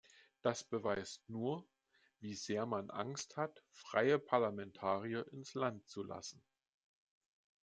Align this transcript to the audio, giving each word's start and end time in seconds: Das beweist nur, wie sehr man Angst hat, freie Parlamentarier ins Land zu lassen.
Das 0.41 0.63
beweist 0.63 1.29
nur, 1.29 1.63
wie 2.21 2.33
sehr 2.33 2.65
man 2.65 2.89
Angst 2.89 3.37
hat, 3.37 3.63
freie 3.69 4.17
Parlamentarier 4.17 5.31
ins 5.31 5.53
Land 5.53 5.87
zu 5.87 6.01
lassen. 6.01 6.41